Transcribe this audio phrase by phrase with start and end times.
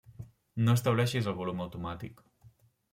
[0.69, 2.29] No estableixis el volum automàtic.